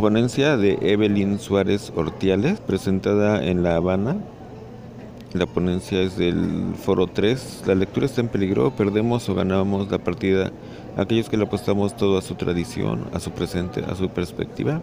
[0.00, 4.16] ponencia de Evelyn Suárez Ortiales, presentada en La Habana.
[5.34, 7.64] La ponencia es del Foro 3.
[7.66, 10.52] La lectura está en peligro, perdemos o ganamos la partida
[10.96, 14.80] aquellos que le apostamos todo a su tradición, a su presente, a su perspectiva.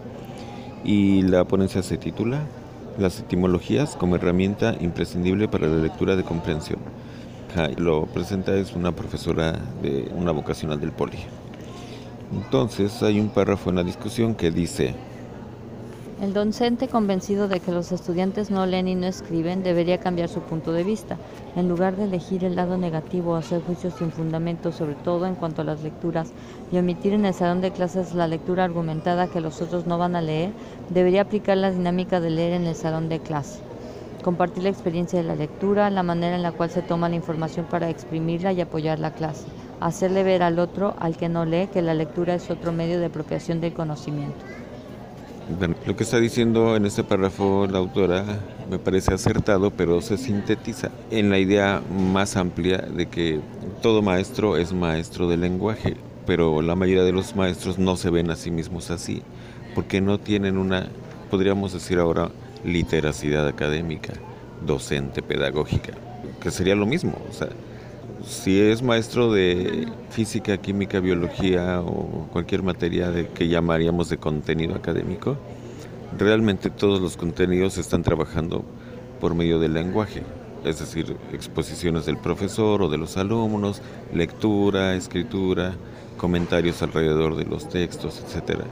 [0.84, 2.42] Y la ponencia se titula
[2.96, 6.78] Las etimologías como herramienta imprescindible para la lectura de comprensión.
[7.76, 11.18] Lo presenta es una profesora de una vocacional del Poli.
[12.32, 14.94] Entonces hay un párrafo en la discusión que dice,
[16.20, 20.40] el docente convencido de que los estudiantes no leen y no escriben debería cambiar su
[20.40, 21.16] punto de vista.
[21.54, 25.36] En lugar de elegir el lado negativo o hacer juicios sin fundamento, sobre todo en
[25.36, 26.32] cuanto a las lecturas,
[26.72, 30.16] y omitir en el salón de clases la lectura argumentada que los otros no van
[30.16, 30.50] a leer,
[30.90, 33.60] debería aplicar la dinámica de leer en el salón de clase.
[34.24, 37.66] Compartir la experiencia de la lectura, la manera en la cual se toma la información
[37.70, 39.46] para exprimirla y apoyar la clase.
[39.80, 43.06] Hacerle ver al otro, al que no lee, que la lectura es otro medio de
[43.06, 44.44] apropiación del conocimiento.
[45.86, 48.22] Lo que está diciendo en este párrafo la autora
[48.70, 53.40] me parece acertado, pero se sintetiza en la idea más amplia de que
[53.80, 58.30] todo maestro es maestro del lenguaje, pero la mayoría de los maestros no se ven
[58.30, 59.22] a sí mismos así,
[59.74, 60.88] porque no tienen una,
[61.30, 62.30] podríamos decir ahora,
[62.62, 64.12] literacidad académica,
[64.66, 65.94] docente, pedagógica,
[66.42, 67.48] que sería lo mismo, o sea,
[68.28, 75.36] si es maestro de física, química, biología o cualquier materia que llamaríamos de contenido académico,
[76.18, 78.64] realmente todos los contenidos están trabajando
[79.18, 80.22] por medio del lenguaje,
[80.64, 83.80] es decir, exposiciones del profesor o de los alumnos,
[84.12, 85.74] lectura, escritura,
[86.18, 88.64] comentarios alrededor de los textos, etcétera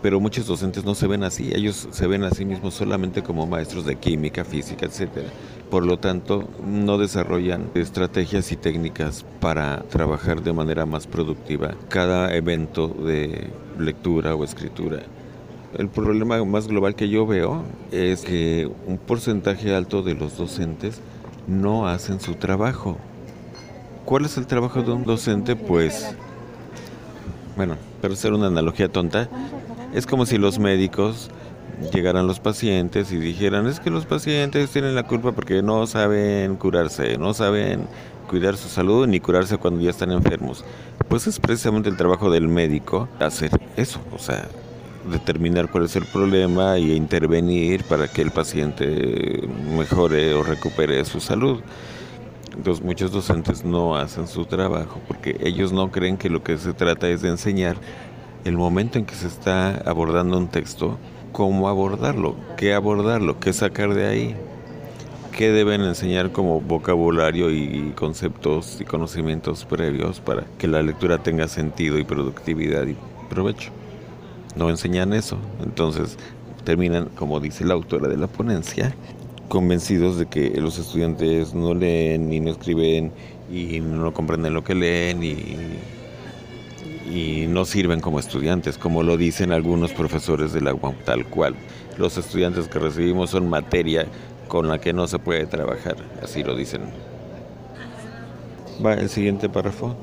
[0.00, 3.46] pero muchos docentes no se ven así, ellos se ven a sí mismos solamente como
[3.46, 5.28] maestros de química, física, etcétera.
[5.70, 12.34] Por lo tanto, no desarrollan estrategias y técnicas para trabajar de manera más productiva cada
[12.34, 15.00] evento de lectura o escritura.
[15.76, 21.02] El problema más global que yo veo es que un porcentaje alto de los docentes
[21.46, 22.96] no hacen su trabajo.
[24.06, 25.54] ¿Cuál es el trabajo de un docente?
[25.54, 26.14] Pues,
[27.56, 29.28] bueno, para hacer una analogía tonta,
[29.92, 31.30] es como si los médicos
[31.92, 36.56] llegaran los pacientes y dijeran, es que los pacientes tienen la culpa porque no saben
[36.56, 37.86] curarse, no saben
[38.28, 40.64] cuidar su salud ni curarse cuando ya están enfermos.
[41.08, 44.48] Pues es precisamente el trabajo del médico hacer eso, o sea,
[45.10, 51.20] determinar cuál es el problema y intervenir para que el paciente mejore o recupere su
[51.20, 51.60] salud.
[52.56, 56.72] Entonces muchos docentes no hacen su trabajo porque ellos no creen que lo que se
[56.72, 57.76] trata es de enseñar
[58.44, 60.98] el momento en que se está abordando un texto,
[61.38, 64.34] cómo abordarlo, qué abordarlo, qué sacar de ahí,
[65.30, 71.46] qué deben enseñar como vocabulario y conceptos y conocimientos previos para que la lectura tenga
[71.46, 72.96] sentido y productividad y
[73.30, 73.70] provecho.
[74.56, 76.18] No enseñan eso, entonces
[76.64, 78.92] terminan, como dice la autora de la ponencia,
[79.46, 83.12] convencidos de que los estudiantes no leen ni no escriben
[83.48, 85.56] y no comprenden lo que leen y
[87.08, 91.54] y no sirven como estudiantes, como lo dicen algunos profesores de la UAM, tal cual.
[91.96, 94.06] Los estudiantes que recibimos son materia
[94.46, 96.82] con la que no se puede trabajar, así lo dicen.
[98.84, 99.96] Va el siguiente párrafo.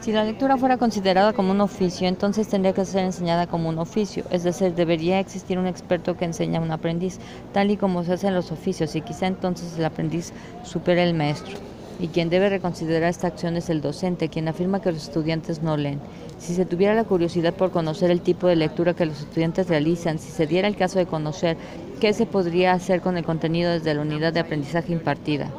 [0.00, 3.78] Si la lectura fuera considerada como un oficio, entonces tendría que ser enseñada como un
[3.78, 7.18] oficio, es decir, debería existir un experto que enseña a un aprendiz,
[7.52, 10.32] tal y como se hacen los oficios, y quizá entonces el aprendiz
[10.64, 11.58] supere al maestro
[12.00, 15.76] y quien debe reconsiderar esta acción es el docente, quien afirma que los estudiantes no
[15.76, 16.00] leen.
[16.38, 20.18] Si se tuviera la curiosidad por conocer el tipo de lectura que los estudiantes realizan,
[20.18, 21.58] si se diera el caso de conocer
[22.00, 25.50] qué se podría hacer con el contenido desde la unidad de aprendizaje impartida.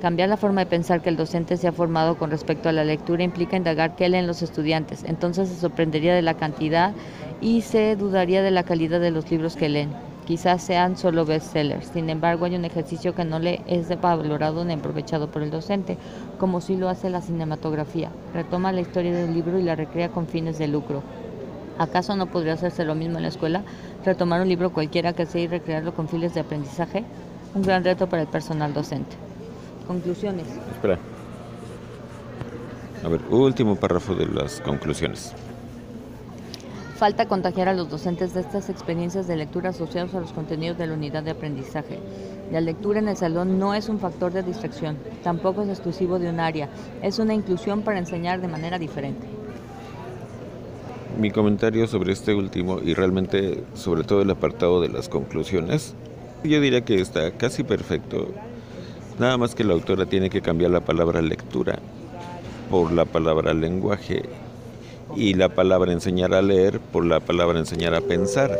[0.00, 2.84] Cambiar la forma de pensar que el docente se ha formado con respecto a la
[2.84, 5.04] lectura implica indagar qué leen los estudiantes.
[5.04, 6.94] Entonces se sorprendería de la cantidad
[7.40, 11.88] y se dudaría de la calidad de los libros que leen quizás sean solo bestsellers.
[11.88, 15.98] Sin embargo, hay un ejercicio que no le es valorado ni aprovechado por el docente,
[16.38, 18.12] como si lo hace la cinematografía.
[18.32, 21.02] Retoma la historia del libro y la recrea con fines de lucro.
[21.78, 23.64] ¿Acaso no podría hacerse lo mismo en la escuela?
[24.04, 27.02] Retomar un libro cualquiera que sea y recrearlo con fines de aprendizaje.
[27.56, 29.16] Un gran reto para el personal docente.
[29.88, 30.46] Conclusiones.
[30.70, 30.96] Espera.
[33.04, 35.34] A ver, último párrafo de las conclusiones.
[37.00, 40.86] Falta contagiar a los docentes de estas experiencias de lectura asociadas a los contenidos de
[40.86, 41.98] la unidad de aprendizaje.
[42.52, 46.28] La lectura en el salón no es un factor de distracción, tampoco es exclusivo de
[46.28, 46.68] un área,
[47.02, 49.26] es una inclusión para enseñar de manera diferente.
[51.18, 55.94] Mi comentario sobre este último y realmente sobre todo el apartado de las conclusiones,
[56.44, 58.28] yo diría que está casi perfecto.
[59.18, 61.78] Nada más que la autora tiene que cambiar la palabra lectura
[62.70, 64.24] por la palabra lenguaje
[65.16, 68.56] y la palabra enseñar a leer por la palabra enseñar a pensar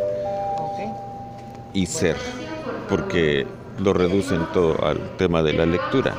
[1.73, 2.17] y ser,
[2.89, 3.45] porque
[3.79, 6.15] lo reducen todo al tema de la lectura.